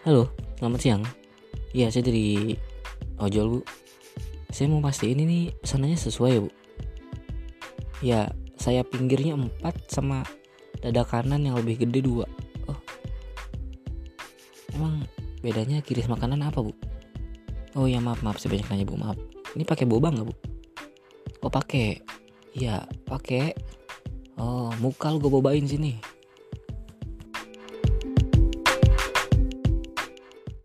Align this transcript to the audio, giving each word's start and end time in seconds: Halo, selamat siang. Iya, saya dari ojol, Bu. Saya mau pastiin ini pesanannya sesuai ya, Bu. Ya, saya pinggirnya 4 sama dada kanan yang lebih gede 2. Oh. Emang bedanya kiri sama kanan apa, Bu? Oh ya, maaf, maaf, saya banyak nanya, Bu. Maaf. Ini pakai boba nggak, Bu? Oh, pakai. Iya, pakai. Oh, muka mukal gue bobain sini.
Halo, 0.00 0.32
selamat 0.56 0.80
siang. 0.80 1.04
Iya, 1.76 1.92
saya 1.92 2.08
dari 2.08 2.56
ojol, 3.20 3.52
Bu. 3.52 3.60
Saya 4.48 4.72
mau 4.72 4.80
pastiin 4.80 5.20
ini 5.20 5.52
pesanannya 5.60 6.00
sesuai 6.00 6.30
ya, 6.32 6.40
Bu. 6.40 6.50
Ya, 8.00 8.20
saya 8.56 8.80
pinggirnya 8.80 9.36
4 9.36 9.60
sama 9.92 10.24
dada 10.80 11.04
kanan 11.04 11.44
yang 11.44 11.60
lebih 11.60 11.84
gede 11.84 12.00
2. 12.00 12.24
Oh. 12.72 12.80
Emang 14.72 15.04
bedanya 15.44 15.84
kiri 15.84 16.00
sama 16.00 16.16
kanan 16.16 16.48
apa, 16.48 16.64
Bu? 16.64 16.72
Oh 17.76 17.84
ya, 17.84 18.00
maaf, 18.00 18.24
maaf, 18.24 18.40
saya 18.40 18.56
banyak 18.56 18.72
nanya, 18.72 18.88
Bu. 18.88 18.96
Maaf. 18.96 19.20
Ini 19.52 19.68
pakai 19.68 19.84
boba 19.84 20.16
nggak, 20.16 20.24
Bu? 20.24 20.34
Oh, 21.44 21.52
pakai. 21.52 22.00
Iya, 22.56 22.88
pakai. 23.04 23.52
Oh, 24.40 24.72
muka 24.80 25.12
mukal 25.12 25.20
gue 25.20 25.28
bobain 25.28 25.68
sini. 25.68 26.00